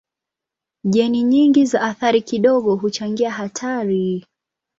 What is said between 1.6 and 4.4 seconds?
za athari kidogo huchangia hatari.